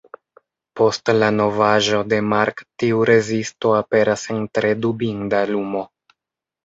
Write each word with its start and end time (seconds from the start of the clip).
Post 0.79 1.11
la 1.23 1.27
novaĵo 1.35 1.99
de 2.13 2.19
Mark 2.31 2.63
tiu 2.85 3.05
rezisto 3.11 3.75
aperas 3.83 4.27
en 4.37 4.41
tre 4.59 4.73
dubinda 4.87 5.45
lumo. 5.55 5.85